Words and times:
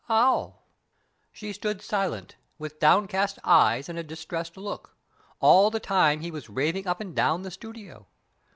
"How?" 0.05 0.55
"She 1.31 1.53
stood 1.53 1.79
silent, 1.83 2.35
with 2.57 2.79
downcast 2.79 3.37
eyes 3.43 3.87
and 3.87 3.99
a 3.99 4.03
distressed 4.03 4.57
look, 4.57 4.95
all 5.39 5.69
the 5.69 5.79
time 5.79 6.21
he 6.21 6.31
was 6.31 6.49
raving 6.49 6.87
up 6.87 7.01
and 7.01 7.15
down 7.15 7.43
the 7.43 7.51
studio. 7.51 8.07